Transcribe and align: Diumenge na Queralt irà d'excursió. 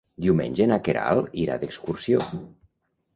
Diumenge 0.25 0.65
na 0.71 0.79
Queralt 0.87 1.37
irà 1.43 1.57
d'excursió. 1.65 2.23